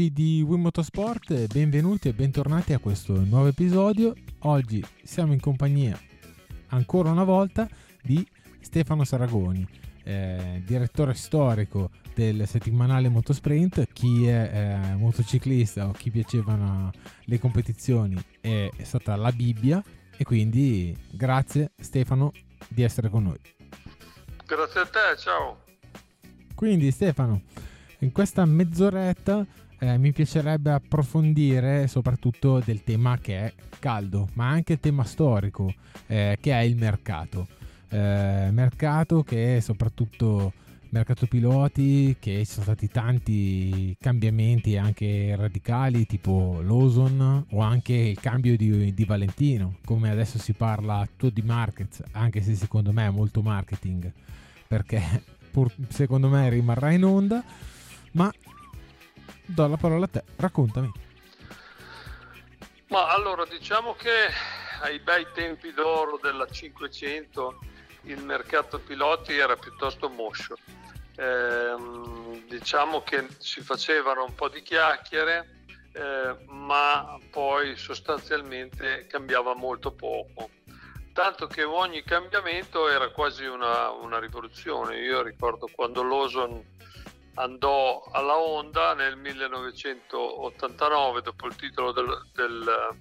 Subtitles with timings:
[0.00, 4.14] amici di Wii Motorsport, benvenuti e bentornati a questo nuovo episodio.
[4.40, 5.98] Oggi siamo in compagnia
[6.68, 7.68] ancora una volta
[8.02, 8.26] di
[8.60, 9.66] Stefano Saragoni,
[10.04, 13.92] eh, direttore storico del settimanale Motosprint.
[13.92, 16.90] Chi è eh, motociclista o chi piacevano
[17.24, 19.82] le competizioni è, è stata la Bibbia
[20.16, 22.32] e quindi grazie Stefano
[22.68, 23.40] di essere con noi.
[24.46, 25.64] Grazie a te, ciao.
[26.54, 27.42] Quindi Stefano,
[27.98, 29.46] in questa mezz'oretta
[29.80, 35.72] eh, mi piacerebbe approfondire soprattutto del tema che è caldo, ma anche il tema storico
[36.06, 37.48] eh, che è il mercato.
[37.88, 40.52] Eh, mercato che è soprattutto
[40.90, 48.20] mercato piloti, che ci sono stati tanti cambiamenti anche radicali, tipo l'Ozon o anche il
[48.20, 53.06] cambio di, di Valentino, come adesso si parla tutto di markets, anche se secondo me
[53.06, 54.12] è molto marketing,
[54.66, 55.00] perché
[55.50, 57.42] pur, secondo me rimarrà in onda
[58.12, 58.32] ma
[59.50, 60.92] do la parola a te, raccontami.
[62.88, 64.28] Ma allora diciamo che
[64.80, 67.58] ai bei tempi d'oro della 500
[68.04, 70.56] il mercato piloti era piuttosto moscio.
[71.16, 71.74] Eh,
[72.48, 80.50] diciamo che si facevano un po' di chiacchiere, eh, ma poi sostanzialmente cambiava molto poco.
[81.12, 84.98] Tanto che ogni cambiamento era quasi una, una rivoluzione.
[84.98, 86.78] Io ricordo quando l'Oson
[87.34, 92.98] andò alla Honda nel 1989 dopo il titolo del, del,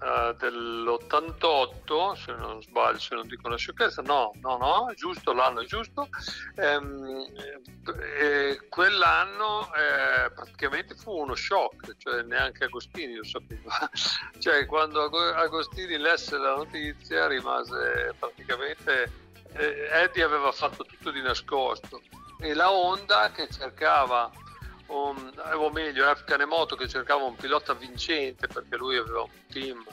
[0.00, 4.02] uh, dell'88 se non sbaglio se non dico una sciocchezza.
[4.02, 6.08] No no no giusto l'anno è giusto.
[6.56, 7.26] Ehm,
[8.18, 13.90] e quell'anno eh, praticamente fu uno shock cioè neanche Agostini lo sapeva.
[14.38, 19.10] Cioè quando Agostini lesse la notizia rimase praticamente
[19.54, 22.00] eh, Eddie aveva fatto tutto di nascosto
[22.40, 24.30] e la Honda che cercava
[24.86, 29.84] un, o meglio F Canemoto che cercava un pilota vincente perché lui aveva un team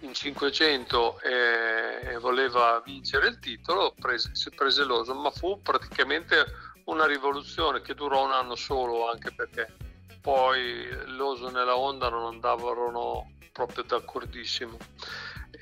[0.00, 6.44] in 500 e, e voleva vincere il titolo prese, si prese l'Oso ma fu praticamente
[6.84, 9.74] una rivoluzione che durò un anno solo anche perché
[10.20, 14.76] poi l'Oso e la Honda non andavano proprio d'accordissimo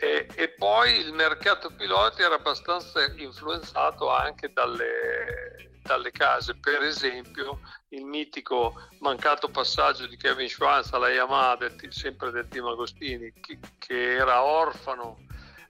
[0.01, 7.59] e, e, poi il mercato piloti era abbastanza influenzato anche dalle, dalle, case, per esempio
[7.89, 13.59] il mitico mancato passaggio di Kevin Schwanz alla Yamaha, del, sempre del team Agostini, che,
[13.79, 15.19] che era orfano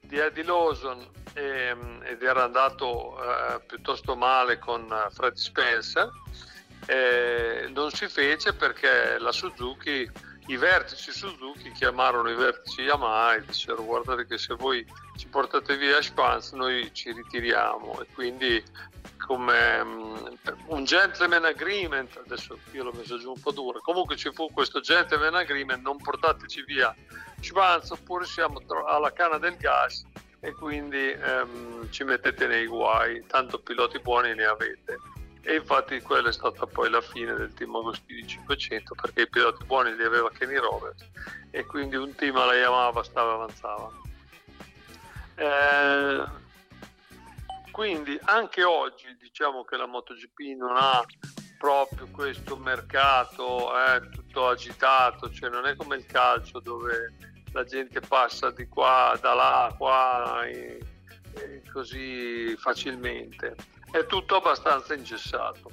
[0.01, 6.11] di Eddie Lawson e, ed era andato eh, piuttosto male con Fred Spencer.
[6.87, 10.11] Eh, non si fece perché la Suzuki
[10.49, 14.85] i vertici Suzuki chiamarono i vertici Yamaha e dissero guardate che se voi
[15.17, 18.63] ci portate via Schwanz noi ci ritiriamo e quindi
[19.27, 20.39] come um,
[20.69, 24.81] un gentleman agreement adesso io l'ho messo giù un po' duro comunque ci fu questo
[24.81, 26.95] gentleman agreement non portateci via
[27.41, 30.03] Schwanz oppure siamo alla canna del gas
[30.41, 34.99] e quindi um, ci mettete nei guai tanto piloti buoni ne avete
[35.43, 39.65] e infatti quella è stata poi la fine del team Agostini 500 perché i piloti
[39.65, 41.09] buoni li aveva Kenny Roberts
[41.51, 43.91] e quindi un team alla Yamaha bastava avanzava
[45.37, 46.25] eh,
[47.71, 51.05] quindi anche oggi diciamo che la MotoGP non ha
[51.59, 57.15] proprio questo mercato eh, tutto agitato cioè non è come il calcio dove
[57.53, 60.79] la gente passa di qua da là qua e,
[61.35, 63.57] e così facilmente
[63.91, 65.71] è tutto abbastanza ingessato.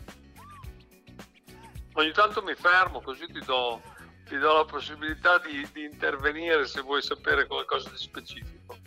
[1.93, 3.81] Ogni tanto mi fermo così ti do,
[4.25, 8.77] ti do la possibilità di, di, intervenire se vuoi sapere qualcosa di specifico.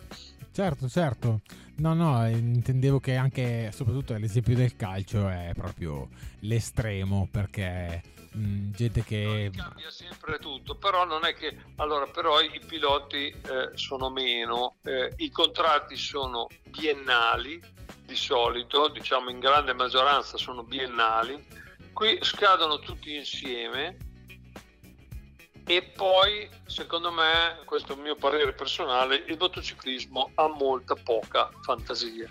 [0.51, 1.41] Certo, certo.
[1.77, 6.09] No, no, intendevo che anche, soprattutto l'esempio del calcio è proprio
[6.39, 8.01] l'estremo perché
[8.31, 9.49] mh, gente che...
[9.53, 11.57] No, cambia sempre tutto, però non è che...
[11.77, 17.61] Allora, però i piloti eh, sono meno, eh, i contratti sono biennali,
[18.09, 21.45] di solito, diciamo in grande maggioranza sono biennali,
[21.93, 23.97] qui scadono tutti insieme
[25.63, 31.51] e poi secondo me, questo è il mio parere personale, il motociclismo ha molta poca
[31.61, 32.27] fantasia.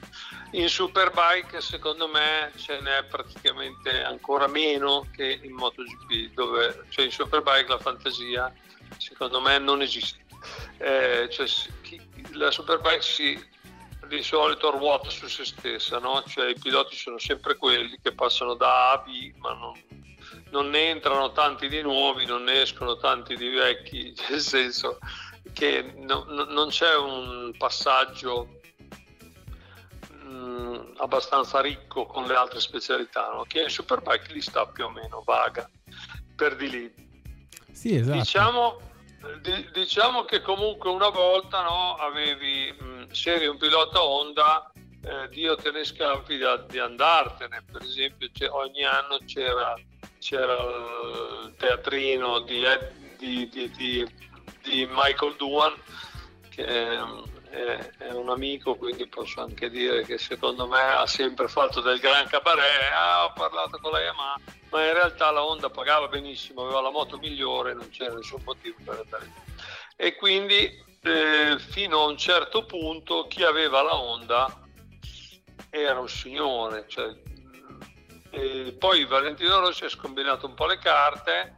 [0.52, 7.12] In Superbike secondo me ce n'è praticamente ancora meno che in MotoGP, dove cioè in
[7.12, 8.52] Superbike la fantasia
[8.96, 10.26] secondo me non esiste.
[10.78, 11.46] Eh, cioè,
[12.32, 13.56] la Superbike si
[14.08, 16.22] di solito ruota su se stessa, no?
[16.26, 19.72] cioè i piloti sono sempre quelli che passano da A a B, ma non,
[20.50, 24.98] non ne entrano tanti di nuovi, non ne escono tanti di vecchi, nel senso
[25.52, 28.60] che no, no, non c'è un passaggio
[30.10, 33.44] mh, mm, abbastanza ricco con le altre specialità, no?
[33.46, 35.68] che in Superbike li sta più o meno vaga.
[36.34, 37.06] per di lì.
[37.72, 38.18] Sì, esatto.
[38.18, 38.80] Diciamo,
[39.40, 44.70] di, diciamo che comunque una volta no, avevi, mh, se eri un pilota Honda,
[45.04, 47.64] eh, Dio te ne scampi di, di andartene.
[47.70, 49.74] Per esempio, ogni anno c'era,
[50.18, 50.56] c'era,
[51.44, 52.62] il teatrino di,
[53.18, 53.48] di,
[54.62, 55.74] di Michael Duan,
[56.48, 56.98] che
[57.50, 62.26] è, un amico, quindi posso anche dire che secondo me ha sempre fatto del gran
[62.26, 62.92] cabaret.
[62.92, 64.40] Ah, ho parlato con la Yamaha,
[64.70, 68.76] ma in realtà la Honda pagava benissimo, aveva la moto migliore, non c'era nessun motivo
[68.84, 69.32] per andare lì.
[69.96, 74.60] E quindi eh, fino a un certo punto chi aveva la Honda
[75.70, 76.86] era un signore.
[76.88, 77.14] Cioè,
[78.78, 81.57] poi Valentino Rossi ha scombinato un po' le carte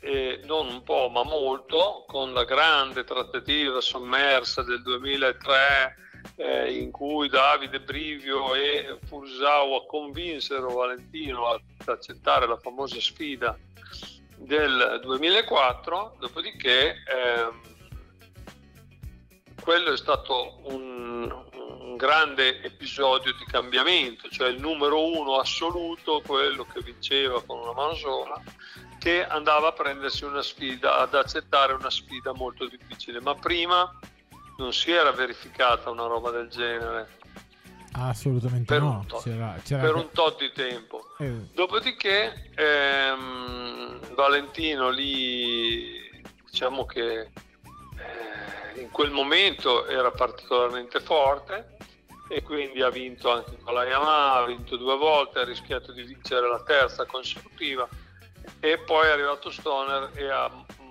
[0.00, 5.96] eh, non un po' ma molto, con la grande trattativa sommersa del 2003
[6.36, 13.56] eh, in cui Davide Brivio e Fursawa convinsero Valentino ad accettare la famosa sfida
[14.36, 17.60] del 2004, dopodiché ehm,
[19.62, 26.64] quello è stato un, un, grande episodio di cambiamento, cioè il numero uno assoluto, quello
[26.64, 28.42] che vinceva con una mano sola,
[29.00, 33.90] che andava a prendersi una sfida, ad accettare una sfida molto difficile, ma prima
[34.58, 37.18] non si era verificata una roba del genere.
[37.92, 41.14] Assolutamente per no, un tot, c'era, c'era per un tot di tempo.
[41.18, 41.32] Eh.
[41.54, 51.78] Dopodiché ehm, Valentino lì diciamo che eh, in quel momento era particolarmente forte
[52.28, 56.02] e quindi ha vinto anche con la Yamaha, ha vinto due volte, ha rischiato di
[56.02, 57.88] vincere la terza consecutiva
[58.60, 60.50] e poi è arrivato Stoner e ha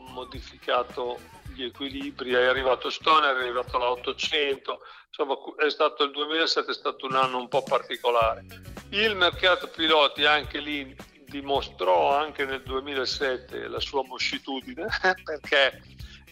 [0.10, 1.20] modificato
[1.54, 6.74] gli equilibri, è arrivato Stoner, è arrivato la 800, insomma è stato, il 2007 è
[6.74, 8.46] stato un anno un po' particolare.
[8.90, 14.88] Il mercato piloti anche lì dimostrò anche nel 2007 la sua moscitudine
[15.24, 15.82] perché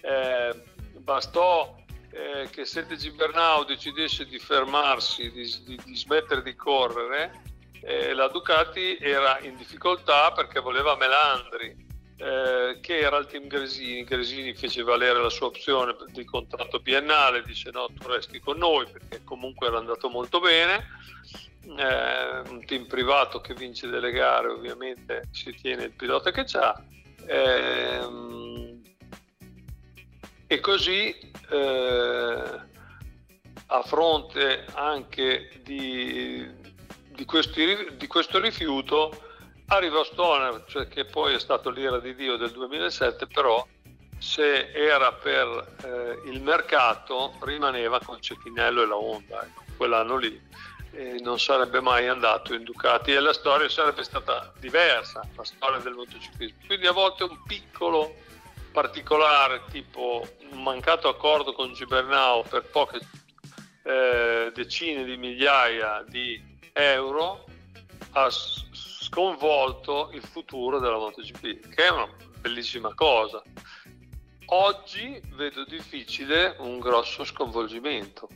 [0.02, 0.64] eh,
[0.98, 1.76] bastò
[2.12, 7.44] eh, che Sete Gibernau decidesse di fermarsi, di, di, di smettere di correre
[7.82, 11.86] eh, la Ducati era in difficoltà perché voleva Melandri,
[12.18, 14.04] eh, che era il team Gresini.
[14.04, 18.88] Gresini fece valere la sua opzione di contratto biennale, dice no, tu resti con noi
[18.92, 20.86] perché comunque era andato molto bene.
[21.64, 26.82] Eh, un team privato che vince delle gare ovviamente si tiene il pilota che c'ha.
[27.26, 28.46] Eh,
[30.48, 31.14] e così
[31.50, 32.60] eh,
[33.66, 36.50] a fronte anche di,
[37.18, 39.12] di, questi, di questo rifiuto
[39.70, 43.66] arrivò Stoner, cioè che poi è stato l'ira di Dio del 2007, però
[44.20, 50.46] se era per eh, il mercato rimaneva con Cecchinello e la Honda, ecco, quell'anno lì
[50.92, 55.80] e non sarebbe mai andato in Ducati e la storia sarebbe stata diversa, la storia
[55.80, 56.58] del motociclismo.
[56.66, 58.16] Quindi a volte un piccolo
[58.72, 63.00] particolare tipo un mancato accordo con Gibernau per poche
[63.84, 67.46] eh, decine di migliaia di euro
[68.12, 72.08] ha sconvolto il futuro della MotoGP, che è una
[72.40, 73.42] bellissima cosa.
[74.50, 78.30] Oggi vedo difficile un grosso sconvolgimento.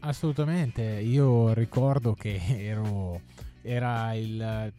[0.00, 3.20] Assolutamente, io ricordo che ero,
[3.62, 4.72] il,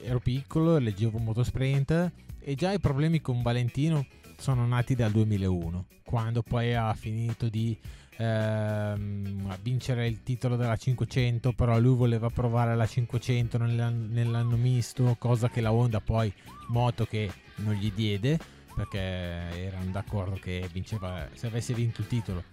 [0.00, 6.42] ero piccolo, leggevo Motosprint e già i problemi con Valentino sono nati dal 2001, quando
[6.42, 7.78] poi ha finito di
[8.20, 14.56] ehm, a vincere il titolo della 500, però lui voleva provare la 500 nell'anno, nell'anno
[14.56, 16.32] misto, cosa che la Honda poi
[16.68, 18.38] moto che non gli diede
[18.74, 22.44] perché erano d'accordo che vinceva, se avesse vinto il titolo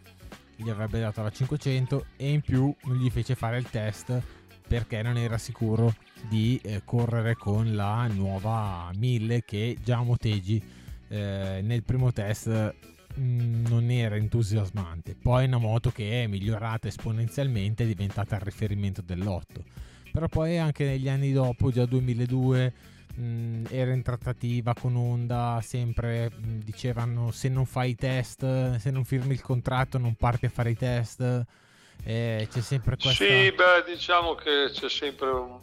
[0.56, 4.20] gli avrebbe dato la 500 e in più non gli fece fare il test
[4.68, 5.94] perché non era sicuro
[6.28, 10.62] di eh, correre con la nuova 1000 che già Motegi
[11.10, 12.76] eh, nel primo test
[13.20, 15.16] Mm, non era entusiasmante.
[15.20, 19.64] Poi è una moto che è migliorata esponenzialmente, è diventata il riferimento dell'otto.
[20.12, 22.74] Però poi anche negli anni dopo, già 2002,
[23.16, 27.96] mh, mm, era in trattativa con Honda, sempre mh, mm, dicevano se non fai i
[27.96, 31.46] test, se non firmi il contratto non parti a fare i test.
[32.04, 33.24] Eh, c'è sempre questa...
[33.24, 35.60] Sì, beh, diciamo che c'è sempre un...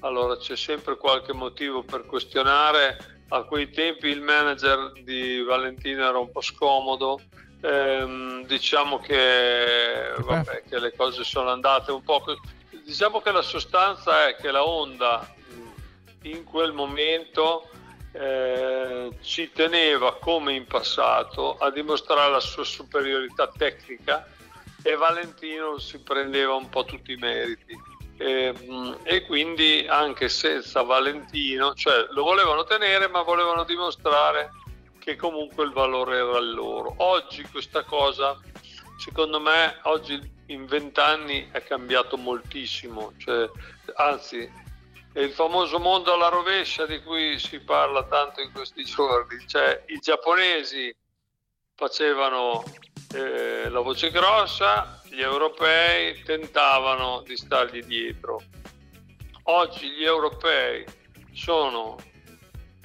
[0.00, 6.18] Allora, c'è sempre qualche motivo per questionare a quei tempi il manager di Valentino era
[6.18, 7.20] un po' scomodo.
[7.62, 12.22] Ehm, diciamo che, vabbè, che, le cose sono andate un po'.
[12.84, 15.34] Diciamo che la sostanza è che la Honda
[16.22, 17.68] in quel momento
[18.12, 24.26] eh, ci teneva come in passato a dimostrare la sua superiorità tecnica
[24.82, 27.76] e Valentino si prendeva un po' tutti i meriti.
[28.24, 28.54] E
[29.02, 34.50] e, quindi anche senza Valentino, cioè lo volevano tenere ma volevano dimostrare
[34.98, 36.94] che comunque il valore era loro.
[36.98, 38.40] Oggi questa cosa,
[38.96, 43.48] secondo me, oggi in vent'anni è cambiato moltissimo, cioè,
[43.96, 44.50] anzi
[45.16, 49.98] il famoso mondo alla rovescia di cui si parla tanto in questi giorni, cioè i
[49.98, 50.94] giapponesi
[51.74, 52.64] facevano
[53.14, 58.42] eh, la voce grossa, gli europei tentavano di stargli dietro.
[59.44, 60.84] Oggi gli europei
[61.32, 61.96] sono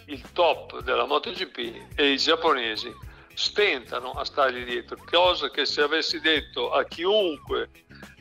[0.06, 2.92] il top della MotoGP e i giapponesi
[3.34, 7.70] stentano a stargli dietro, cosa che se avessi detto a chiunque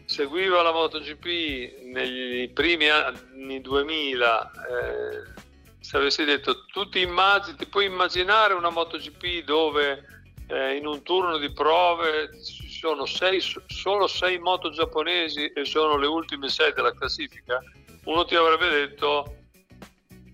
[0.05, 5.43] seguiva la MotoGP negli primi anni 2000, eh,
[5.81, 10.05] se avessi detto tu ti, immagini, ti puoi immaginare una MotoGP dove
[10.49, 15.97] eh, in un turno di prove ci sono sei, solo sei moto giapponesi e sono
[15.97, 17.61] le ultime sei della classifica,
[18.05, 19.35] uno ti avrebbe detto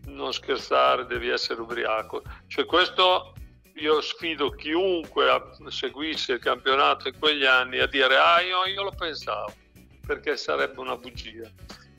[0.08, 2.22] non scherzare, devi essere ubriaco.
[2.46, 3.32] Cioè questo
[3.76, 5.24] io sfido chiunque
[5.68, 9.50] seguisse il campionato in quegli anni a dire ah io, io lo pensavo,
[10.06, 11.50] perché sarebbe una bugia.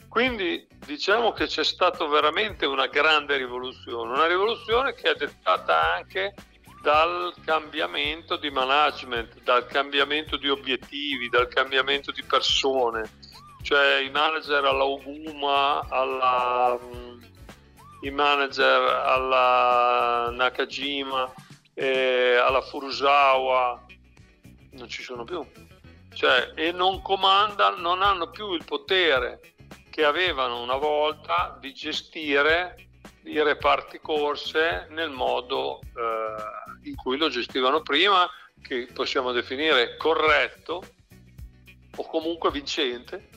[0.08, 6.36] Quindi diciamo che c'è stata veramente una grande rivoluzione, una rivoluzione che è dettata anche
[6.86, 13.10] dal cambiamento di management, dal cambiamento di obiettivi, dal cambiamento di persone,
[13.64, 17.24] cioè i manager alla Oguma, alla, mm,
[18.02, 21.34] i manager alla Nakajima,
[21.74, 23.84] eh, alla Furusawa,
[24.74, 25.44] non ci sono più.
[26.14, 29.56] Cioè, e non comandano, non hanno più il potere
[29.90, 32.76] che avevano una volta di gestire
[33.24, 38.30] i reparti corse nel modo eh, in cui lo gestivano prima,
[38.62, 40.84] che possiamo definire corretto
[41.96, 43.30] o comunque vincente.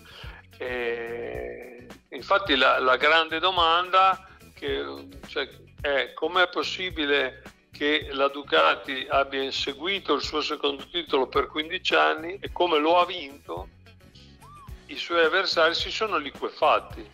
[0.57, 4.85] E infatti la, la, grande domanda che,
[5.29, 5.49] cioè,
[5.81, 11.95] è come è possibile che la Ducati abbia inseguito il suo secondo titolo per 15
[11.95, 13.69] anni e come lo ha vinto,
[14.87, 17.09] i suoi avversari si sono liquefatti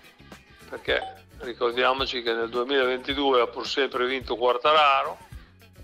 [0.70, 5.18] perché ricordiamoci che nel 2022 ha pur sempre vinto Quartararo,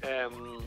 [0.00, 0.64] ehm,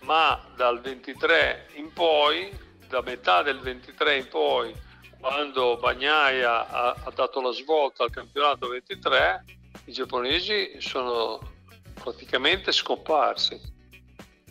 [0.00, 2.50] ma dal 23 in poi,
[2.88, 4.74] da metà del 23 in poi,
[5.20, 9.44] quando Bagnaia ha, ha dato la svolta al campionato 23,
[9.84, 11.38] i giapponesi sono
[11.94, 13.60] praticamente scomparsi.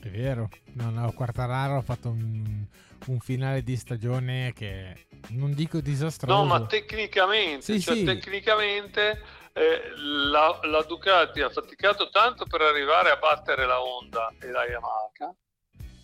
[0.01, 2.66] È vero, no, no, Quartararo ha fatto un,
[3.08, 6.38] un finale di stagione che non dico disastroso.
[6.38, 8.04] No, ma tecnicamente, sì, cioè, sì.
[8.06, 9.22] tecnicamente
[9.60, 14.63] eh, la, la, Ducati ha faticato tanto per arrivare a battere la Honda e la
[14.63, 15.36] Yamaha,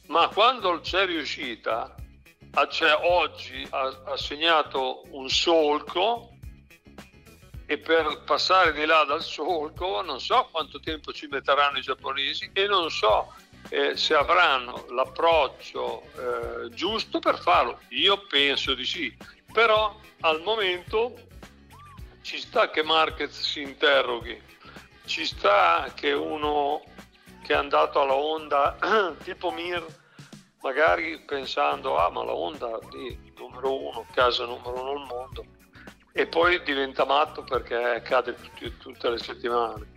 [0.07, 1.95] ma quando c'è riuscita,
[2.69, 6.31] cioè oggi ha, ha segnato un solco
[7.65, 12.49] e per passare di là dal solco non so quanto tempo ci metteranno i giapponesi
[12.53, 13.33] e non so
[13.69, 17.79] eh, se avranno l'approccio eh, giusto per farlo.
[17.89, 19.15] Io penso di sì,
[19.51, 21.13] però al momento
[22.25, 24.41] ci sta che Marquez si interroghi,
[25.05, 26.81] ci sta che uno
[27.43, 28.77] che è andato alla Honda
[29.23, 29.85] tipo Mir,
[30.61, 35.45] magari pensando, ah ma la Honda lì, numero uno, casa numero uno al mondo,
[36.13, 39.93] e poi diventa matto perché cade tutti, tutte le settimane.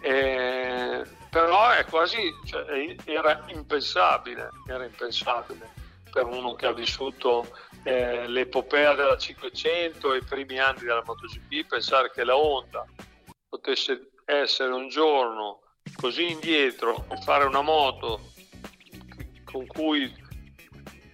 [0.00, 5.74] E, però è quasi, cioè, era impensabile, era impensabile
[6.10, 7.46] per uno che ha vissuto
[7.88, 12.84] eh, l'epopea della 500 e i primi anni della MotoGP, pensare che la Honda
[13.48, 15.60] potesse essere un giorno
[15.96, 18.20] così indietro e fare una moto
[19.44, 20.02] con cui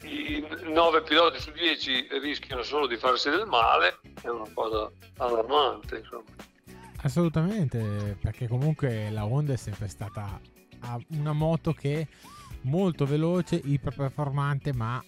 [0.02, 5.98] i 9 piloti su 10 rischiano solo di farsi del male è una cosa allarmante
[5.98, 6.24] insomma.
[7.02, 10.40] assolutamente perché comunque la Honda è sempre stata
[11.10, 12.06] una moto che è
[12.62, 15.02] molto veloce iperperformante ma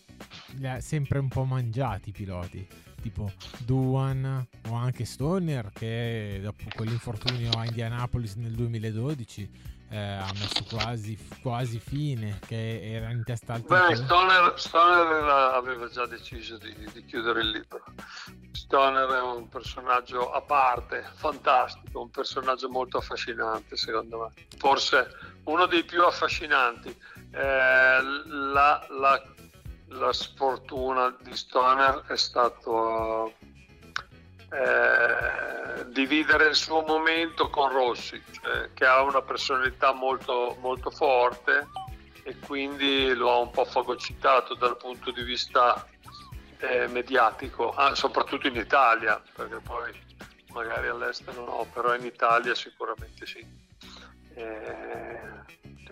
[0.80, 2.66] sempre un po' mangiati i piloti,
[3.00, 10.64] tipo Duan o anche Stoner che dopo quell'infortunio a Indianapolis nel 2012 eh, ha messo
[10.68, 15.22] quasi, quasi, fine, che era in testa al Beh, Stoner, Stoner
[15.54, 17.84] aveva già deciso di, di, chiudere il libro.
[18.50, 25.08] Stoner è un personaggio a parte, fantastico, un personaggio molto affascinante secondo me, forse
[25.44, 26.88] uno dei più affascinanti.
[27.30, 29.22] Eh, la, la
[29.88, 33.34] la sfortuna di Stoner è stato
[34.50, 41.68] eh, dividere il suo momento con Rossi, cioè, che ha una personalità molto, molto forte
[42.24, 45.86] e quindi lo ha un po' fagocitato dal punto di vista
[46.58, 49.92] eh, mediatico, ah, soprattutto in Italia, perché poi
[50.52, 53.64] magari all'estero no, però in Italia sicuramente sì.
[54.34, 55.20] Eh,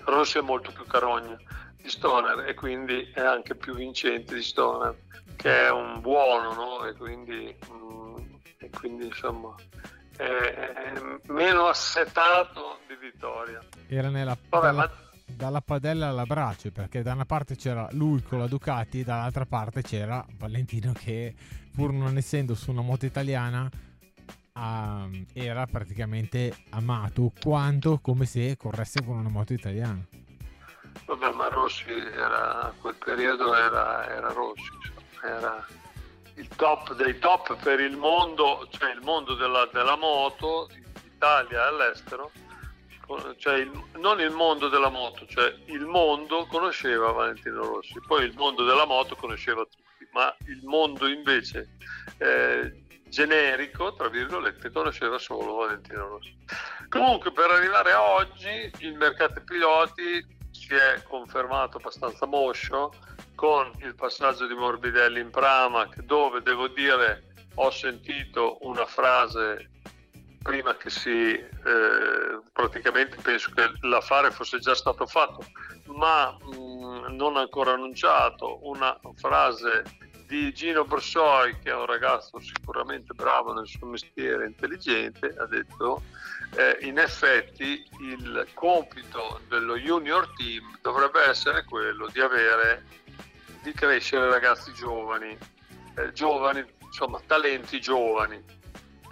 [0.05, 1.39] Rossi è molto più carogna
[1.85, 4.97] di Stoner e quindi è anche più vincente di Stoner,
[5.37, 6.87] che è un buono, no?
[6.87, 8.17] E quindi, mm,
[8.57, 9.55] e quindi insomma
[10.17, 10.93] è, è
[11.27, 13.63] meno assetato di Vittoria.
[13.87, 14.35] Era nella...
[14.49, 14.79] Vabbè, dalla...
[14.79, 19.05] ma dalla padella alla brace perché da una parte c'era lui con la Ducati e
[19.05, 21.35] dall'altra parte c'era Valentino che
[21.75, 23.69] pur non essendo su una moto italiana
[24.53, 30.07] um, era praticamente amato quanto come se corresse con una moto italiana
[31.07, 34.71] vabbè ma Rossi era quel periodo era, era Rossi
[35.23, 35.67] era
[36.37, 40.85] il top dei top per il mondo cioè il mondo della, della moto in
[41.15, 42.31] Italia e all'estero
[43.37, 48.35] cioè il, non il mondo della moto, cioè il mondo conosceva Valentino Rossi, poi il
[48.35, 51.77] mondo della moto conosceva tutti, ma il mondo invece
[52.19, 56.35] eh, generico, tra virgolette, conosceva solo Valentino Rossi.
[56.89, 60.25] Comunque per arrivare a oggi il mercato piloti
[60.67, 62.93] si è confermato abbastanza moscio
[63.35, 69.71] con il passaggio di Morbidelli in Pramac dove devo dire ho sentito una frase
[70.43, 75.45] prima che si eh, praticamente penso che l'affare fosse già stato fatto,
[75.87, 79.83] ma mh, mm, non ancora annunciato, una frase
[80.35, 86.03] di Gino Borsoi, che è un ragazzo sicuramente bravo nel suo mestiere, intelligente, ha detto
[86.57, 92.85] eh, in effetti il compito dello junior team dovrebbe essere quello di avere,
[93.63, 95.39] di crescere ragazzi giovani,
[95.99, 98.43] eh, giovani, insomma talenti giovani.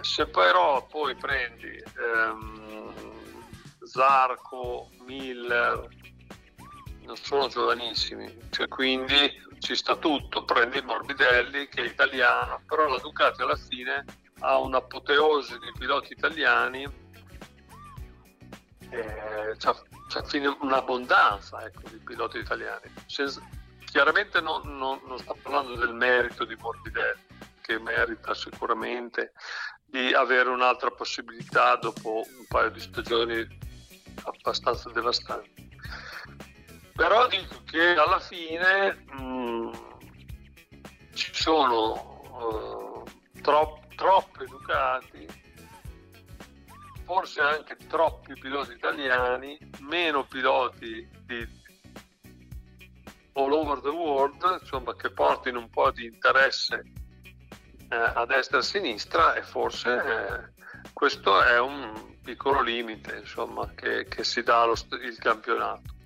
[0.01, 2.93] Se però poi prendi ehm,
[3.85, 5.87] Zarco, Miller,
[7.05, 12.99] non sono giovanissimi, cioè, quindi ci sta tutto, prendi Morbidelli che è italiano, però la
[12.99, 14.03] Ducati alla fine
[14.39, 16.83] ha un'apoteosi di piloti italiani,
[18.89, 19.73] eh, c'ha,
[20.09, 22.93] c'ha un'abbondanza ecco, di piloti italiani.
[23.05, 23.41] Senza,
[23.85, 27.21] chiaramente non, non, non sto parlando del merito di Morbidelli,
[27.61, 29.31] che merita sicuramente
[29.85, 33.47] di avere un'altra possibilità dopo un paio di stagioni
[34.25, 35.72] abbastanza devastanti.
[36.95, 39.71] Però dico che alla fine mh, mm,
[41.13, 43.03] ci sono uh,
[43.41, 45.27] tro- troppo educati,
[47.03, 51.61] forse anche troppi piloti italiani, meno piloti di
[53.33, 56.83] all over the world, insomma, che portino un po' di interesse
[57.89, 63.71] eh, a destra e a sinistra e forse eh, questo è un piccolo limite insomma,
[63.73, 66.01] che, che si dà allo il campionato.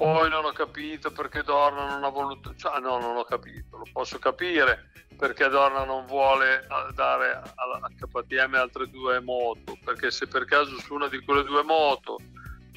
[0.00, 3.84] Poi non ho capito perché Dorna non ha voluto, cioè no, non ho capito, lo
[3.92, 10.26] posso capire perché Dorna non vuole eh, dare a KTM altre due moto, perché se
[10.26, 12.16] per caso su una di quelle due moto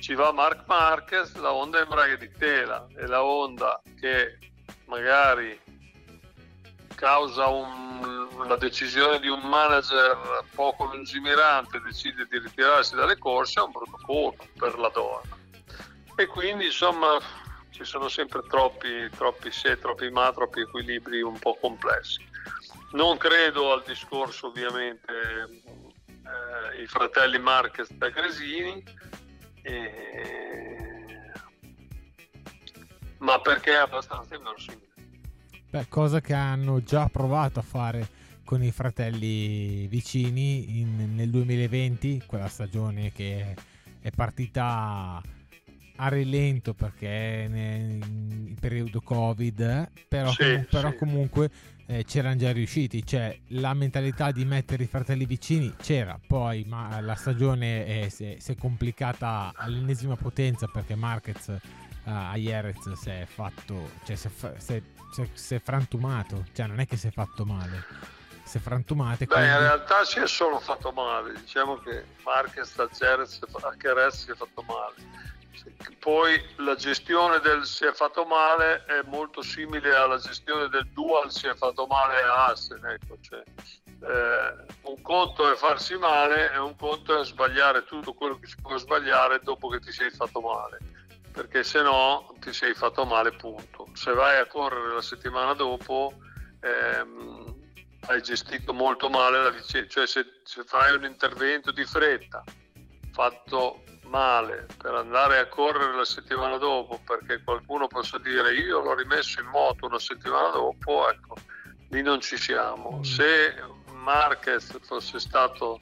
[0.02, 4.38] ci va Mark Marquez, la Honda è in braghe di tela e la Honda che
[4.88, 5.58] magari
[6.94, 13.64] causa un, la decisione di un manager poco lungimirante decide di ritirarsi dalle corse è
[13.64, 15.42] un brutto colpo per la donna
[16.16, 17.20] e quindi insomma
[17.72, 22.26] ci sono sempre troppi, troppi se, troppi ma, troppi equilibri un po' complessi.
[22.92, 25.12] Non credo al discorso ovviamente
[26.06, 28.84] eh, i fratelli Marquez da Gresini,
[29.64, 31.32] eh,
[33.18, 34.92] ma perché è abbastanza inverosimile.
[35.72, 38.08] Beh, cosa che hanno già provato a fare
[38.44, 43.56] con i fratelli vicini in, nel 2020, quella stagione che
[44.00, 45.20] è partita
[46.04, 50.96] a rilento perché in periodo covid però, sì, com- però sì.
[50.98, 51.50] comunque
[51.86, 57.00] eh, c'erano già riusciti cioè la mentalità di mettere i fratelli vicini c'era poi ma
[57.02, 61.60] la stagione è, si, è, si è complicata all'ennesima potenza perché Marquez uh,
[62.04, 64.82] a Jerez si è fatto cioè si è, si è
[65.34, 67.86] si è frantumato, cioè non è che si è fatto male,
[68.44, 69.18] si è frantumato.
[69.20, 69.48] Beh, quindi...
[69.48, 74.64] in realtà si è solo fatto male, diciamo che Marquez a Jerez si è fatto
[74.64, 74.96] male.
[76.00, 81.32] Poi la gestione del si è fatto male è molto simile alla gestione del dual
[81.32, 82.84] si è fatto male a Assen.
[82.86, 88.38] Ecco, cioè, eh, un conto è farsi male e un conto è sbagliare tutto quello
[88.40, 90.78] che si può sbagliare dopo che ti sei fatto male
[91.34, 93.88] perché se no ti sei fatto male punto.
[93.94, 96.14] Se vai a correre la settimana dopo
[96.62, 97.56] ehm,
[98.08, 102.44] hai gestito molto male la licenza, cioè se, se fai un intervento di fretta
[103.12, 108.94] fatto male per andare a correre la settimana dopo perché qualcuno possa dire io l'ho
[108.94, 111.36] rimesso in moto una settimana dopo, ecco,
[111.90, 113.00] lì non ci siamo.
[113.00, 113.02] Mm.
[113.02, 113.56] Se
[113.92, 115.80] Marquez fosse stato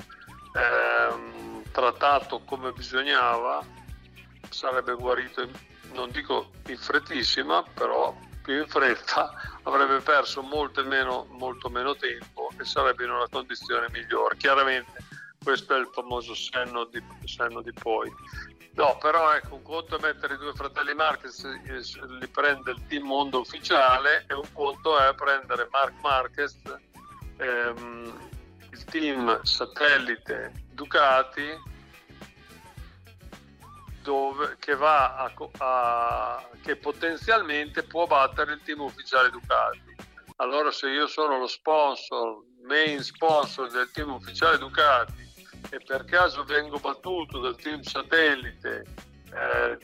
[0.54, 3.66] ehm, trattato come bisognava,
[4.50, 5.46] sarebbe guarito,
[5.92, 9.30] non dico in frettissima, però più in fretta,
[9.64, 14.38] avrebbe perso molto meno, molto meno tempo e sarebbe in una condizione migliore.
[14.38, 15.11] Chiaramente
[15.44, 18.12] questo è il famoso senno di, senno di poi.
[18.74, 23.06] No, però ecco, un conto è mettere i due fratelli Marquez, li prende il team
[23.06, 26.58] mondo ufficiale e un conto è prendere Mark Marquez,
[27.38, 28.30] ehm,
[28.72, 31.70] il team satellite Ducati,
[34.04, 39.96] dove, che, a, a, che potenzialmente può battere il team ufficiale Ducati.
[40.38, 45.31] Allora se io sono lo sponsor, main sponsor del team ufficiale Ducati
[45.70, 48.86] e per caso vengo battuto dal team satellite
[49.34, 49.78] eh,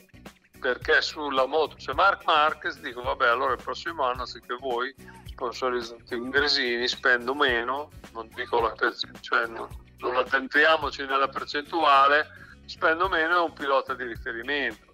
[0.58, 6.16] perché sulla moto c'è Mark Marquez, dico vabbè allora il prossimo anno che voi sponsorizzate
[6.16, 8.74] ingresini spendo meno, non dico la
[9.20, 12.26] cioè non, non attentriamoci nella percentuale,
[12.66, 14.86] spendo meno è un pilota di riferimento.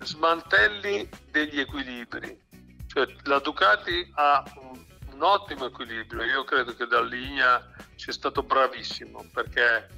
[0.00, 2.40] Smantelli degli equilibri,
[2.86, 7.60] cioè la Ducati ha un, un ottimo equilibrio, io credo che da linea
[7.98, 9.88] sia stato bravissimo perché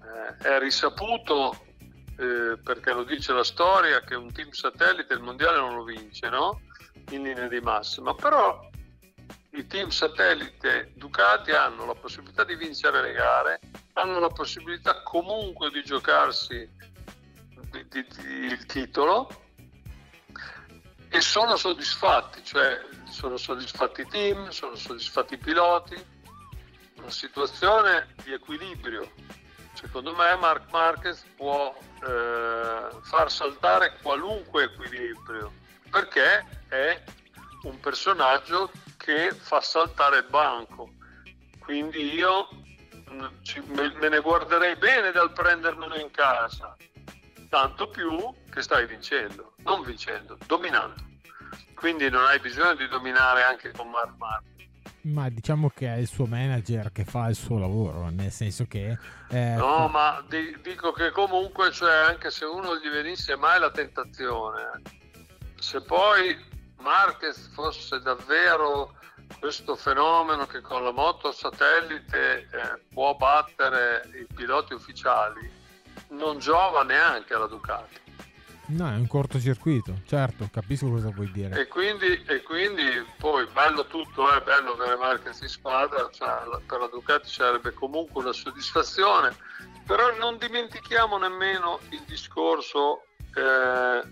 [0.00, 1.66] eh, è risaputo,
[2.18, 6.28] eh, perché lo dice la storia, che un team satellite il mondiale non lo vince,
[6.28, 6.60] no?
[7.10, 8.68] In linea di massima, però
[9.50, 13.60] i team satellite Ducati hanno la possibilità di vincere le gare,
[13.94, 16.68] hanno la possibilità comunque di giocarsi
[17.70, 19.28] di, di, di, il titolo
[21.08, 22.78] e sono soddisfatti, cioè
[23.10, 26.14] sono soddisfatti i team, sono soddisfatti i piloti,
[27.06, 29.08] una situazione di equilibrio.
[29.74, 35.52] Secondo me Mark Marquez può eh, far saltare qualunque equilibrio
[35.88, 37.02] perché è
[37.62, 40.90] un personaggio che fa saltare il banco.
[41.60, 42.48] Quindi io
[43.10, 43.24] mm,
[44.00, 46.76] me ne guarderei bene dal prendermelo in casa,
[47.48, 51.04] tanto più che stai vincendo, non vincendo, dominando.
[51.74, 54.56] Quindi non hai bisogno di dominare anche con Mark Marquez
[55.06, 58.98] ma diciamo che è il suo manager che fa il suo lavoro, nel senso che...
[59.28, 63.70] Eh, no, ma di, dico che comunque, cioè, anche se uno gli venisse mai la
[63.70, 64.82] tentazione,
[65.58, 66.36] se poi
[66.78, 68.94] Marquez fosse davvero
[69.38, 75.50] questo fenomeno che con la moto satellite eh, può battere i piloti ufficiali,
[76.10, 78.05] non giova neanche alla Ducati.
[78.68, 81.60] No, è un cortocircuito, certo, capisco cosa vuoi dire.
[81.60, 82.82] E quindi, e quindi
[83.16, 87.72] poi bello tutto, è eh, bello avere Marquez in squadra, cioè, per la Ducati sarebbe
[87.72, 89.36] comunque una soddisfazione,
[89.86, 93.04] però non dimentichiamo nemmeno il discorso,
[93.36, 94.02] eh,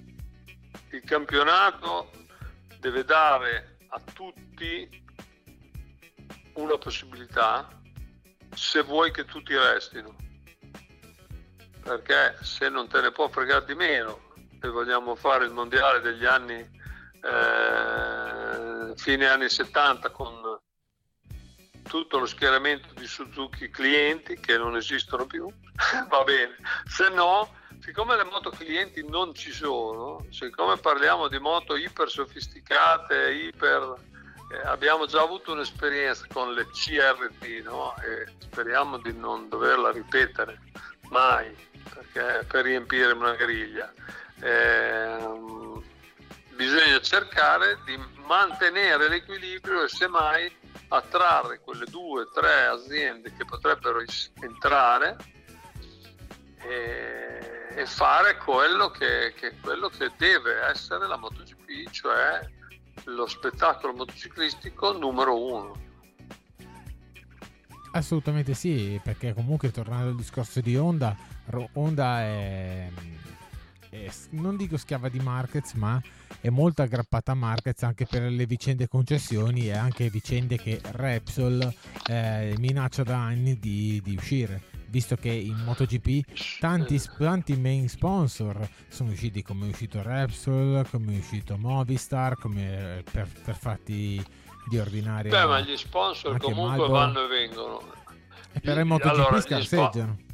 [0.91, 2.11] il campionato
[2.79, 5.03] deve dare a tutti
[6.55, 7.69] una possibilità
[8.55, 10.15] se vuoi che tutti restino
[11.83, 14.24] perché se non te ne può fregare di meno
[14.65, 16.71] se vogliamo fare il mondiale degli anni eh,
[18.97, 20.59] fine anni 70 con
[21.83, 25.47] tutto lo schieramento di Suzuki clienti che non esistono più,
[26.09, 31.77] va bene, se no, siccome le moto clienti non ci sono, siccome parliamo di moto
[31.77, 33.97] iper sofisticate, iper,
[34.51, 37.95] eh, abbiamo già avuto un'esperienza con le CRT no?
[37.99, 40.59] e speriamo di non doverla ripetere
[41.11, 41.55] mai
[41.93, 43.93] perché per riempire una griglia
[44.45, 45.17] eh,
[46.55, 50.53] bisogna cercare di mantenere l'equilibrio e semmai
[50.89, 54.01] attrarre quelle due o tre aziende che potrebbero
[54.41, 55.17] entrare
[56.61, 62.47] e, e fare quello che, che, quello che deve essere la MotoGP, cioè
[63.05, 65.83] lo spettacolo motociclistico numero uno.
[67.93, 71.17] Assolutamente sì, perché comunque tornando al discorso di Honda,
[71.75, 72.91] Honda è
[73.95, 76.01] è, non dico schiava di Marquez, ma
[76.41, 81.73] è molto aggrappata a Marquez anche per le vicende concessioni e anche vicende che Repsol
[82.09, 88.69] eh, minaccia da anni di, di uscire visto che in MotoGP tanti, tanti, main sponsor
[88.87, 94.25] sono usciti come è uscito Repsol, come è uscito Movistar, come eh, per, per fatti
[94.69, 95.31] di ordinaria.
[95.33, 96.93] Beh, ma gli sponsor comunque Malbo.
[96.93, 97.81] vanno e vengono.
[98.53, 100.17] E per il MotoGP allora, scarseggiano.
[100.17, 100.34] Gli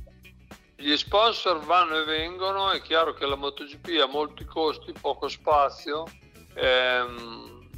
[0.96, 6.04] sponsor vanno e vengono, è chiaro che la MotoGP ha molti costi, poco spazio.
[6.54, 7.68] Ehm,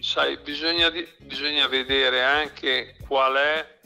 [0.00, 3.80] sai, bisogna, bisogna, vedere anche qual è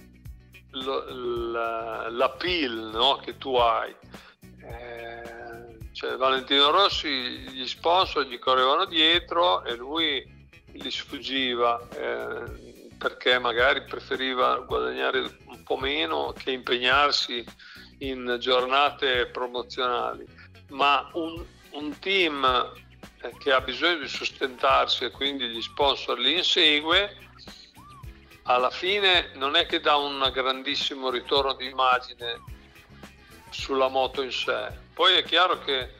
[2.10, 3.94] l'appeal no, che tu hai.
[4.62, 10.34] Eh, cioè, Valentino Rossi, gli sponsor gli correvano dietro e lui
[10.72, 12.65] gli sfuggiva eh,
[12.98, 17.44] perché magari preferiva guadagnare un po' meno che impegnarsi
[17.98, 20.26] in giornate promozionali,
[20.70, 22.44] ma un, un team
[23.22, 27.16] eh, che ha bisogno di sostentarsi e quindi gli sponsor li insegue,
[28.44, 32.42] alla fine non è che dà un grandissimo ritorno di immagine
[33.50, 34.70] sulla moto in sé.
[34.94, 35.95] Poi è chiaro che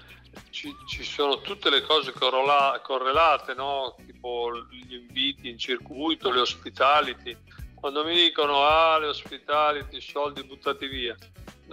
[0.51, 3.97] ci, ci sono tutte le cose corrola, correlate, no?
[4.05, 7.37] tipo gli inviti in circuito, le hospitality.
[7.75, 11.15] Quando mi dicono ah le hospitality, soldi buttati via,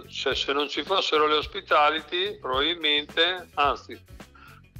[0.08, 3.92] cioè, se non ci fossero le hospitality probabilmente, anzi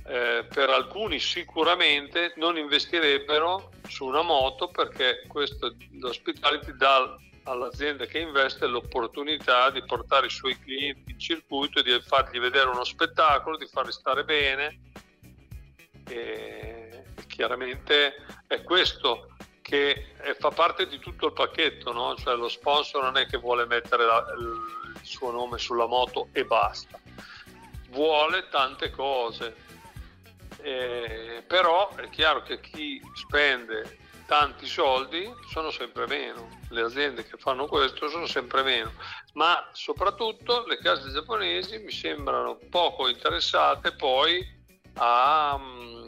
[0.06, 8.18] eh, per alcuni sicuramente non investirebbero su una moto perché questo, l'hospitality dà all'azienda che
[8.18, 13.66] investe l'opportunità di portare i suoi clienti in circuito di fargli vedere uno spettacolo, di
[13.66, 14.80] farli stare bene.
[16.08, 18.14] E chiaramente
[18.46, 19.28] è questo
[19.60, 22.14] che fa parte di tutto il pacchetto, no?
[22.16, 26.44] cioè lo sponsor non è che vuole mettere la, il suo nome sulla moto e
[26.44, 27.00] basta,
[27.88, 29.62] vuole tante cose.
[30.60, 37.36] Eh, però è chiaro che chi spende tanti soldi sono sempre meno, le aziende che
[37.36, 38.92] fanno questo sono sempre meno,
[39.34, 44.44] ma soprattutto le case giapponesi mi sembrano poco interessate poi
[44.94, 46.06] a, mm,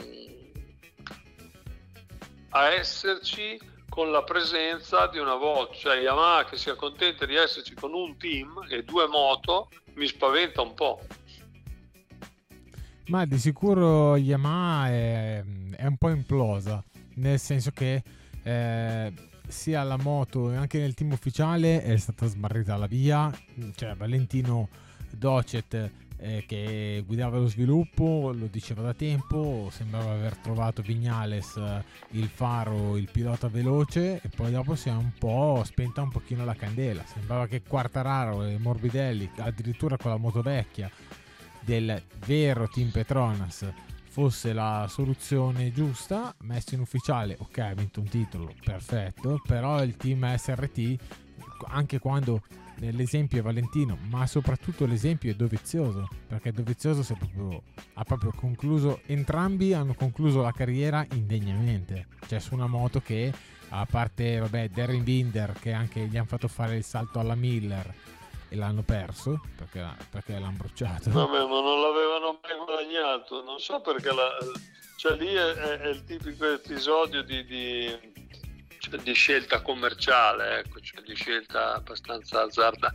[2.51, 7.75] a esserci con la presenza di una volta, cioè Yamaha che si accontenta di esserci
[7.75, 11.01] con un team e due moto mi spaventa un po'.
[13.07, 15.45] Ma di sicuro Yamaha è,
[15.77, 16.83] è un po' implosa
[17.17, 18.03] nel senso che
[18.43, 19.13] eh,
[19.49, 23.31] sia la moto e anche nel team ufficiale è stata smarrita la via,
[23.75, 24.69] cioè Valentino
[25.11, 31.85] Docet eh, che guidava lo sviluppo lo diceva da tempo, sembrava aver trovato Vignales eh,
[32.11, 36.45] il faro, il pilota veloce e poi dopo si è un po' spenta un pochino
[36.45, 40.91] la candela, sembrava che Quartararo e Morbidelli addirittura con la moto vecchia
[41.61, 43.67] del vero team Petronas
[44.17, 49.95] fosse la soluzione giusta, messo in ufficiale, ok, ha vinto un titolo, perfetto, però il
[49.99, 50.97] team SRT,
[51.67, 52.41] anche quando
[52.77, 59.75] l'esempio è Valentino, ma soprattutto l'esempio è Dovizioso, perché Dovizioso proprio, ha proprio concluso, entrambi
[59.75, 63.31] hanno concluso la carriera indegnamente, cioè su una moto che,
[63.69, 67.95] a parte, vabbè, Darren Binder, che anche gli hanno fatto fare il salto alla Miller,
[68.49, 71.11] e l'hanno perso perché, perché l'hanno bruciato.
[71.11, 71.81] Vabbè, ma non
[72.97, 74.37] guadagnato, non so perché la,
[74.97, 78.13] cioè lì è, è, il tipico episodio di, di,
[78.79, 82.93] cioè di scelta commerciale, ecco, cioè di scelta abbastanza azzardata.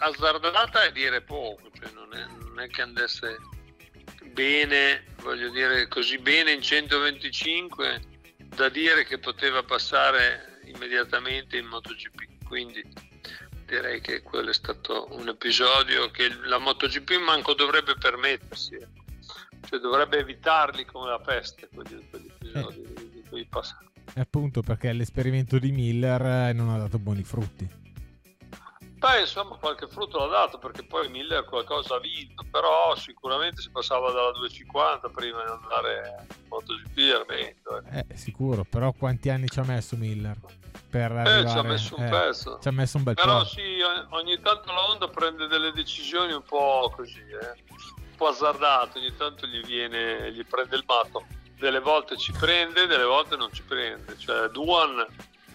[0.00, 3.38] Azzardata è dire poco, cioè non, è, non è che andasse
[4.32, 12.44] bene, voglio dire così bene in 125 da dire che poteva passare immediatamente in MotoGP.
[12.46, 12.84] Quindi
[13.66, 18.95] direi che quello è stato un episodio che la MotoGP manco dovrebbe permettersi, ecco.
[19.66, 23.10] Cioè dovrebbe evitarli come la peste quegli, quegli episodi eh.
[23.10, 23.78] di cui passa.
[24.14, 27.84] Appunto perché l'esperimento di Miller non ha dato buoni frutti.
[28.98, 33.70] Beh, insomma, qualche frutto l'ha dato perché poi Miller qualcosa ha vinto, però sicuramente si
[33.70, 37.82] passava dalla 250 prima di andare in MotoGP Armento.
[37.90, 38.04] Eh.
[38.08, 40.38] eh, sicuro, però quanti anni ci ha messo Miller?
[40.88, 41.40] Per arrivare...
[41.42, 42.58] Eh, ci ha messo un eh, pezzo.
[42.58, 43.44] Ci ha messo un bel però po'.
[43.44, 47.64] sì, ogni tanto la Honda prende delle decisioni un po' così, eh?
[48.16, 51.24] Po' azzardate, ogni tanto gli viene, gli prende il matto.
[51.58, 54.18] Delle volte ci prende, delle volte non ci prende.
[54.18, 55.06] Cioè, Duan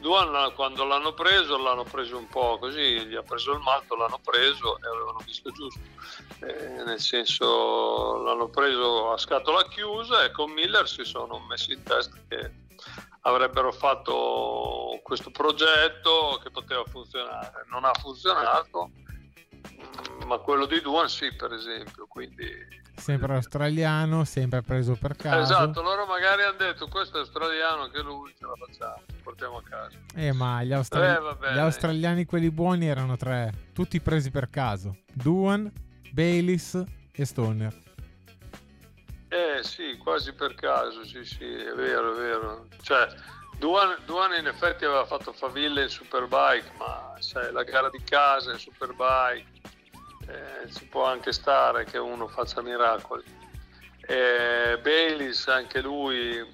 [0.02, 4.20] Duan quando l'hanno preso l'hanno preso un po' così, gli ha preso il malto, l'hanno
[4.22, 5.80] preso e avevano visto giusto,
[6.40, 11.84] eh, nel senso l'hanno preso a scatola chiusa e con Miller si sono messi in
[11.84, 12.52] testa che
[13.22, 17.68] avrebbero fatto questo progetto che poteva funzionare.
[17.70, 18.90] Non ha funzionato,
[20.32, 22.50] ma quello di Duan sì per esempio, quindi
[22.96, 25.42] sempre australiano, sempre preso per caso.
[25.42, 29.64] Esatto, loro magari hanno detto questo è australiano, che lui ce la facciamo, portiamo a
[29.64, 29.98] casa.
[30.16, 35.00] Eh, ma gli, austra- eh, gli australiani, quelli buoni, erano tre, tutti presi per caso.
[35.12, 35.70] Duan,
[36.12, 37.78] Baylis e Stoner.
[39.28, 42.68] Eh sì, quasi per caso, sì sì, è vero, è vero.
[42.82, 43.08] Cioè,
[43.58, 48.54] Duan, Duan in effetti aveva fatto faville in Superbike, ma sai, la gara di casa
[48.54, 49.60] in Superbike
[50.32, 53.24] eh, ci può anche stare che uno faccia miracoli.
[54.02, 56.46] Eh, Baylis anche lui eh,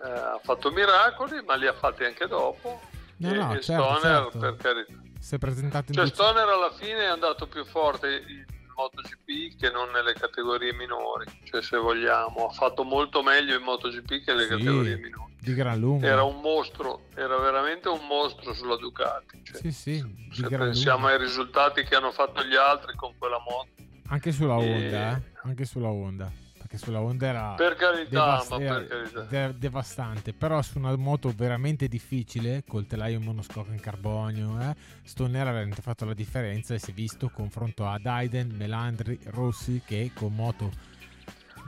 [0.00, 2.80] ha fatto miracoli, ma li ha fatti anche dopo.
[3.16, 4.38] No, e, no, e certo, Stoner certo.
[4.38, 4.92] per carità.
[5.18, 8.44] Si è presentato in cioè, Stoner alla fine è andato più forte in
[8.76, 14.24] MotoGP che non nelle categorie minori, cioè se vogliamo, ha fatto molto meglio in MotoGP
[14.24, 15.23] che nelle sì, categorie minori.
[15.44, 16.06] Di gran lunga.
[16.06, 19.42] Era un mostro, era veramente un mostro sulla Ducati.
[19.44, 21.12] Cioè, sì, sì, se pensiamo lunga.
[21.12, 23.68] ai risultati che hanno fatto gli altri con quella moto.
[24.08, 25.14] Anche sulla Honda, e...
[25.14, 25.22] eh?
[25.42, 29.20] Anche sulla Honda perché sulla Honda era, per carità, devast- ma per carità.
[29.22, 35.40] De- devastante, però su una moto veramente difficile, col telaio monoscocco in carbonio, eh, Stone
[35.40, 40.10] ha veramente fatto la differenza e si è visto confronto ad Aiden, Melandri, Rossi che
[40.14, 40.70] con moto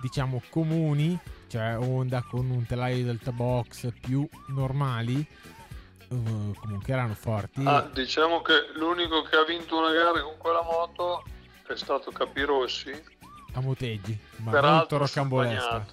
[0.01, 5.27] diciamo comuni, cioè Honda con un telaio Delta Box più normali,
[6.09, 7.63] uh, comunque erano forti.
[7.65, 11.25] Ah, diciamo che l'unico che ha vinto una gara con quella moto
[11.67, 13.15] è stato Capirossi
[13.55, 15.87] a Moteggi, ma peraltro molto rocambolesca.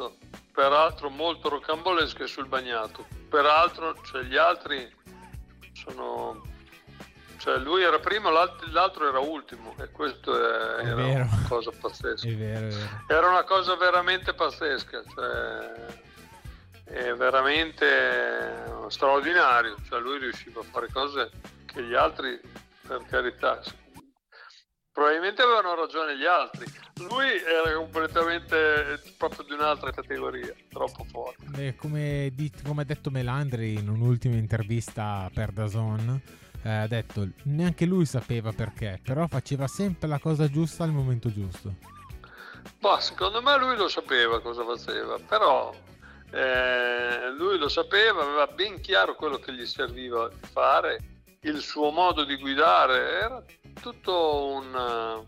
[0.53, 3.07] Peraltro molto rocambolesca sul bagnato.
[3.29, 4.87] Peraltro cioè, gli altri
[5.71, 6.41] sono...
[7.43, 11.23] Cioè lui era primo, l'altro era ultimo e questo è, è era vero.
[11.23, 12.25] una cosa pazzesca.
[12.25, 12.89] È vero, è vero.
[13.05, 15.85] Era una cosa veramente pazzesca, cioè,
[16.85, 19.75] è veramente straordinario.
[19.85, 21.31] Cioè lui riusciva a fare cose
[21.65, 22.39] che gli altri,
[22.87, 23.61] per carità,
[24.93, 26.65] probabilmente avevano ragione gli altri.
[27.09, 31.43] Lui era completamente proprio di un'altra categoria, troppo forte.
[31.47, 32.31] Beh, come,
[32.63, 36.21] come, ha detto Melandri in un'ultima intervista per Dazon,
[36.63, 41.75] eh, detto neanche lui sapeva perché, però faceva sempre la cosa giusta al momento giusto.
[42.79, 45.73] Bah, secondo me lui lo sapeva cosa faceva, però
[46.31, 50.99] eh, lui lo sapeva, aveva ben chiaro quello che gli serviva fare,
[51.41, 53.43] il suo modo di guidare era
[53.81, 55.25] tutto un...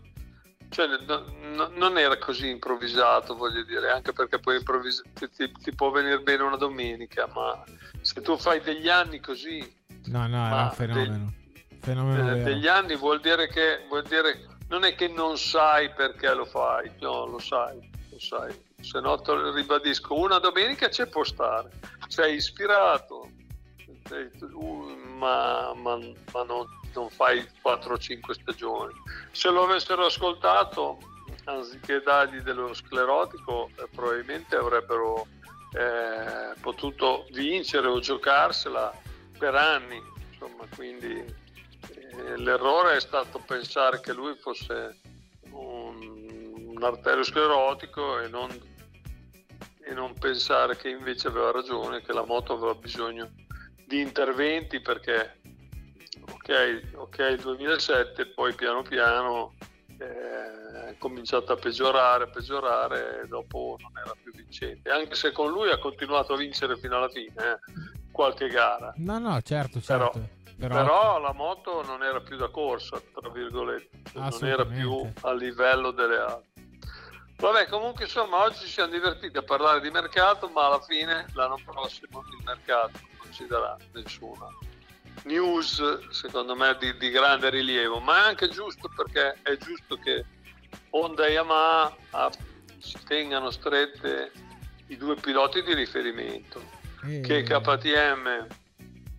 [0.68, 5.52] Cioè, no, no, non era così improvvisato, voglio dire, anche perché poi improvvis- ti, ti,
[5.52, 7.62] ti, può venire bene una domenica, ma
[8.00, 9.84] se tu fai degli anni così...
[10.06, 11.32] No, no, è un fenomeno.
[11.52, 13.84] De, fenomeno eh, degli anni vuol dire che...
[13.88, 17.78] Vuol dire, non è che non sai perché lo fai, no, lo sai,
[18.10, 18.64] lo sai.
[18.80, 21.70] Se no, te lo ribadisco, una domenica ci può stare,
[22.08, 23.30] sei ispirato,
[24.52, 25.98] uh, ma, ma,
[26.32, 26.66] ma non
[26.96, 28.92] non fai 4-5 stagioni.
[29.30, 30.98] Se lo avessero ascoltato,
[31.44, 35.26] anziché dargli dello sclerotico, eh, probabilmente avrebbero
[35.72, 38.92] eh, potuto vincere o giocarsela
[39.38, 40.00] per anni.
[40.30, 45.00] Insomma, quindi eh, l'errore è stato pensare che lui fosse
[45.50, 48.50] un, un arteriosclerotico e non,
[49.82, 53.30] e non pensare che invece aveva ragione, che la moto aveva bisogno
[53.86, 55.40] di interventi perché
[56.28, 59.54] ok, ok il 2007, poi piano piano
[59.98, 65.32] eh, è cominciato a peggiorare, a peggiorare e dopo non era più vincente, anche se
[65.32, 67.58] con lui ha continuato a vincere fino alla fine, eh,
[68.16, 68.94] qualche gara.
[68.96, 70.18] No, no, certo, certo.
[70.56, 70.74] Però, però...
[70.74, 75.90] però la moto non era più da corsa, tra virgolette, non era più a livello
[75.90, 76.54] delle altre.
[77.36, 81.58] Vabbè, comunque insomma oggi ci siamo divertiti a parlare di mercato, ma alla fine l'anno
[81.62, 84.48] prossimo il mercato non ci darà nessuna
[85.24, 90.24] news secondo me di, di, grande rilievo, ma è anche giusto perché è giusto che
[90.90, 92.30] Honda e Yamaha ah,
[92.78, 94.30] si tengano strette
[94.88, 96.62] i due piloti di riferimento,
[97.22, 98.46] che KTM,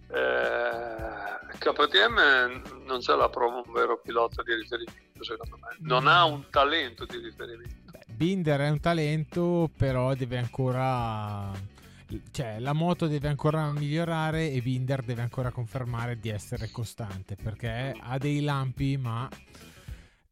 [0.10, 6.26] eh, KTM non ce l'ha proprio un vero pilota di riferimento secondo me, non ha
[6.26, 7.76] un talento di riferimento.
[8.08, 11.52] Binder è un talento, però deve ancora
[12.32, 17.94] cioè, la moto deve ancora migliorare e Binder deve ancora confermare di essere costante perché
[18.00, 19.28] ha dei lampi, ma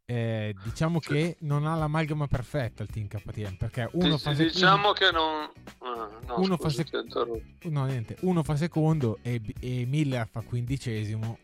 [0.05, 4.91] eh, diciamo che non ha l'amalgama perfetta il team KTM perché uno fa secondo diciamo
[4.91, 5.94] che non ah,
[6.27, 11.39] no, uno, scusi, fa sec- no, niente, uno fa secondo e, e Miller fa quindicesimo.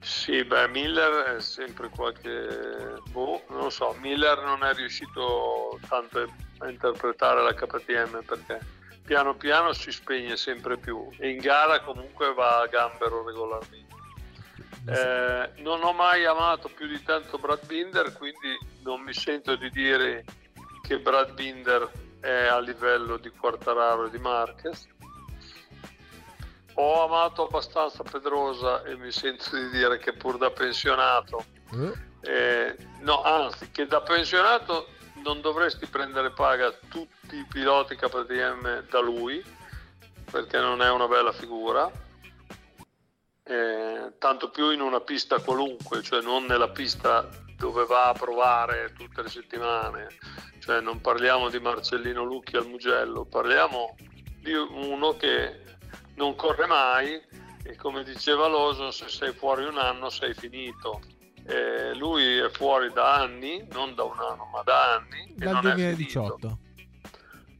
[0.00, 3.00] Sì, beh, Miller è sempre qualche...
[3.10, 8.58] Boh, non lo so, Miller non è riuscito tanto a interpretare la KTM perché
[9.04, 11.08] piano piano si spegne sempre più.
[11.18, 13.96] E in gara comunque va a gambero regolarmente.
[14.86, 19.68] Eh, non ho mai amato più di tanto Brad Binder, quindi non mi sento di
[19.70, 20.24] dire
[20.80, 21.90] che Brad Binder
[22.20, 24.86] è a livello di Quartararo e di Marquez
[26.80, 32.06] ho amato abbastanza Pedrosa e mi sento di dire che pur da pensionato, eh?
[32.20, 34.88] Eh, no, anzi, che da pensionato
[35.24, 39.44] non dovresti prendere paga tutti i piloti KTM da lui,
[40.30, 41.90] perché non è una bella figura.
[43.42, 48.92] Eh, tanto più in una pista qualunque, cioè non nella pista dove va a provare
[48.96, 50.08] tutte le settimane,
[50.68, 53.96] cioè non parliamo di Marcellino Lucchi al Mugello, parliamo
[54.42, 55.62] di uno che
[56.16, 57.18] non corre mai
[57.62, 61.00] e come diceva Lawson se sei fuori un anno sei finito.
[61.46, 65.32] Eh, lui è fuori da anni, non da un anno ma da anni.
[65.36, 66.58] Dal 2018.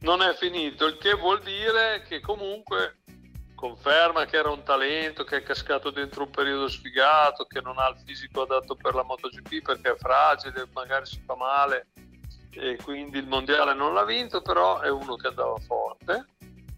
[0.01, 2.99] non è finito, il che vuol dire che comunque
[3.55, 7.89] conferma che era un talento, che è cascato dentro un periodo sfigato, che non ha
[7.89, 11.87] il fisico adatto per la MotoGP perché è fragile, magari si fa male
[12.51, 16.25] e quindi il mondiale non l'ha vinto, però è uno che andava forte.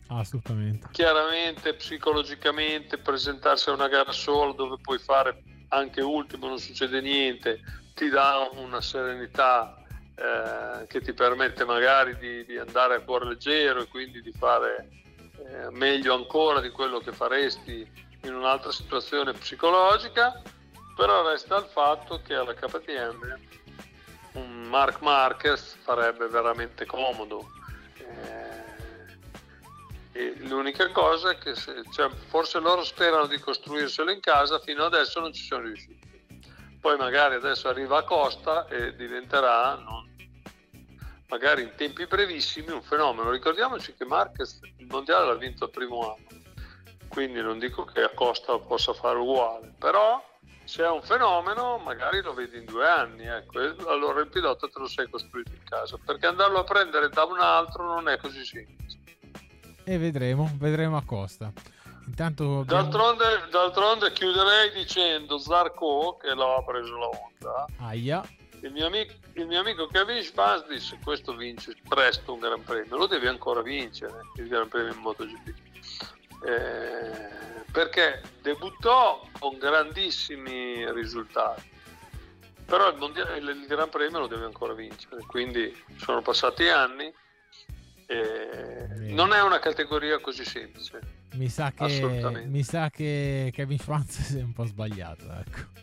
[0.07, 0.89] Assolutamente.
[0.91, 7.61] Chiaramente psicologicamente presentarsi a una gara sola dove puoi fare anche ultimo, non succede niente,
[7.95, 9.81] ti dà una serenità
[10.15, 14.89] eh, che ti permette magari di, di, andare a cuore leggero e quindi di fare
[15.37, 17.89] eh, meglio ancora di quello che faresti
[18.23, 20.41] in un'altra situazione psicologica,
[20.95, 23.39] però resta il fatto che alla KTM
[24.71, 27.51] Mark Marquez farebbe veramente comodo.
[30.13, 34.85] Eh, l'unica cosa è che se, cioè, forse loro sperano di costruirselo in casa, fino
[34.85, 35.99] adesso non ci sono riusciti.
[36.79, 40.09] Poi magari adesso arriva a Costa e diventerà, non,
[41.27, 43.29] magari in tempi brevissimi, un fenomeno.
[43.29, 46.43] Ricordiamoci che Marquez il mondiale l'ha vinto il primo anno,
[47.09, 50.30] quindi non dico che a Costa possa fare uguale, però
[50.71, 53.59] se è un fenomeno magari lo vedi in due anni, ecco,
[53.89, 57.39] allora il pilota te lo sei costruito in casa, perché andarlo a prendere da un
[57.39, 58.97] altro non è così semplice.
[59.83, 61.51] E vedremo, vedremo a Costa.
[62.07, 62.83] Intanto abbiamo...
[62.83, 67.65] d'altronde, d'altronde, chiuderei dicendo Zarco che l'ha preso la onda.
[67.79, 68.23] Aia.
[68.61, 72.95] Il mio amico, il mio amico Kevin Schwanz disse questo vince presto un Gran Premio,
[72.95, 75.47] lo devi ancora vincere il Gran Premio in MotoGP.
[76.45, 81.69] Eh, perché debuttò con grandissimi risultati,
[82.65, 87.13] però il, mondiale, il Gran Premio lo deve ancora vincere, quindi sono passati anni
[89.13, 90.99] non è una categoria così semplice.
[91.33, 95.23] Mi sa che, mi sa che Kevin si è un po' sbagliato.
[95.31, 95.79] Ecco.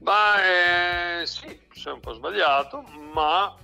[0.00, 2.82] Ma eh, sì, si è un po' sbagliato,
[3.12, 3.56] ma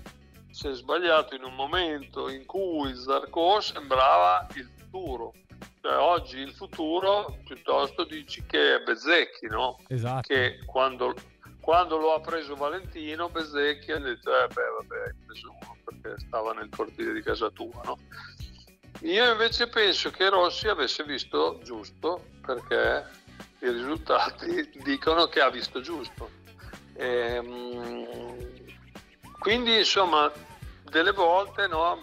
[0.50, 5.32] si è sbagliato in un momento in cui Zarco sembrava il futuro
[5.88, 9.78] oggi il futuro piuttosto dici che è Bezzecchi, no?
[9.88, 10.28] Esatto.
[10.28, 11.14] Che quando,
[11.60, 16.20] quando lo ha preso Valentino, Bezzecchi ha detto, eh beh, vabbè, hai preso uno perché
[16.26, 17.98] stava nel cortile di casa tua, no?
[19.02, 23.06] Io invece penso che Rossi avesse visto giusto perché
[23.60, 26.30] i risultati dicono che ha visto giusto.
[26.94, 28.06] E, ehm,
[29.38, 30.30] quindi insomma
[30.90, 32.00] delle volte no,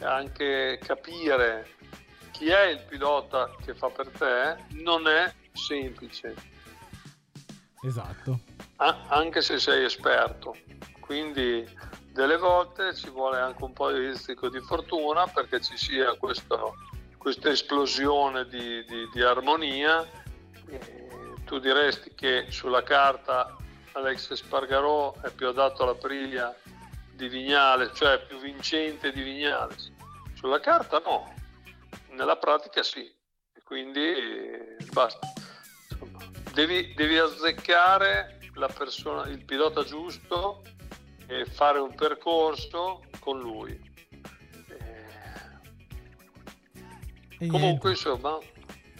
[0.00, 1.76] anche capire
[2.42, 6.34] chi è il pilota che fa per te non è semplice.
[7.82, 8.40] Esatto.
[8.78, 10.56] A- anche se sei esperto.
[10.98, 11.64] Quindi
[12.10, 16.74] delle volte ci vuole anche un po' di rizzico di fortuna perché ci sia questo,
[17.16, 20.04] questa esplosione di, di, di armonia.
[20.66, 23.56] E tu diresti che sulla carta
[23.92, 26.52] Alex Spargarò è più adatto alla priglia
[27.12, 29.76] di Vignale, cioè più vincente di Vignale.
[30.34, 31.31] Sulla carta no,
[32.12, 33.10] nella pratica sì,
[33.64, 34.00] quindi
[34.92, 35.32] basta.
[35.90, 36.18] Insomma,
[36.52, 40.62] devi, devi azzeccare la persona, il pilota giusto
[41.26, 43.90] e fare un percorso con lui.
[47.38, 47.46] E...
[47.46, 48.38] Comunque, insomma,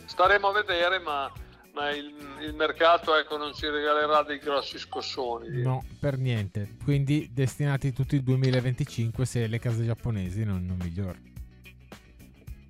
[0.07, 1.31] staremo a vedere, ma,
[1.75, 5.63] ma il, il, mercato ecco, non ci regalerà dei grossi scossoni.
[5.63, 6.77] No, per niente.
[6.83, 11.32] Quindi destinati tutti il 2025 se le case giapponesi non, non migliorano.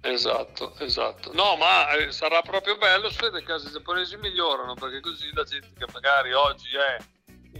[0.04, 1.30] Esatto, esatto.
[1.32, 5.68] No, ma eh, sarà proprio bello se le case giapponesi migliorano, perché così la gente
[5.78, 6.96] che magari oggi è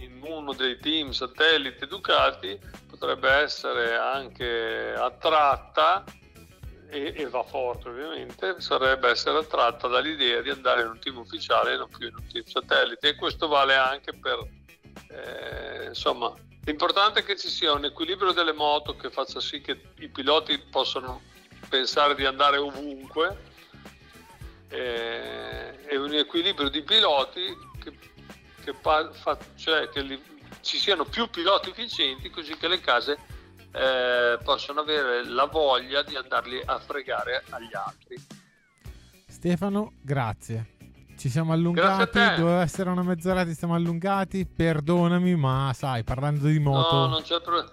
[0.01, 6.03] in uno dei team satellite Ducati potrebbe essere anche attratta
[6.89, 11.73] e, e, va forte ovviamente, sarebbe essere attratta dall'idea di andare in un team ufficiale
[11.73, 14.45] e non più in un team satellite e questo vale anche per,
[15.09, 16.33] eh, insomma,
[16.65, 20.57] l'importante è che ci sia un equilibrio delle moto che faccia sì che i piloti
[20.59, 21.31] possano
[21.73, 23.35] pensare di andare ovunque
[24.69, 27.41] eh, e un equilibrio di piloti
[27.81, 27.97] che,
[28.63, 29.09] che, fa,
[29.55, 30.21] cioè che li,
[30.61, 33.17] ci siano più piloti vincenti così che le case
[33.71, 38.23] eh, possano avere la voglia di andarli a fregare agli altri.
[39.27, 40.75] Stefano, grazie.
[41.17, 46.59] Ci siamo allungati, doveva essere una mezz'ora, ti siamo allungati, perdonami, ma sai, parlando di
[46.59, 46.95] moto...
[46.95, 47.71] No, non c'è problema.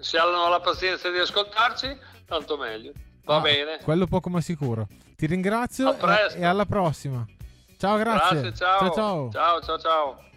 [0.00, 2.92] Se hanno la pazienza di ascoltarci, tanto meglio.
[3.24, 3.78] Va ah, bene.
[3.82, 4.86] Quello poco ma sicuro.
[5.16, 5.94] Ti ringrazio
[6.34, 7.26] e, alla prossima.
[7.76, 8.40] Ciao, grazie.
[8.40, 8.78] Grazie, ciao.
[8.78, 9.30] Ciao, ciao.
[9.30, 9.78] ciao, ciao.
[9.78, 10.29] ciao.